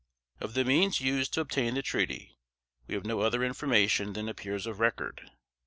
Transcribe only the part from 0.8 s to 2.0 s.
used to obtain the